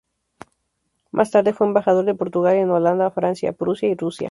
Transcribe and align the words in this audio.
Más 1.11 1.29
tarde 1.29 1.53
fue 1.53 1.67
embajador 1.67 2.03
de 2.05 2.15
Portugal 2.15 2.55
en 2.55 2.71
Holanda, 2.71 3.11
Francia, 3.11 3.53
Prusia 3.53 3.87
y 3.87 3.93
Rusia. 3.95 4.19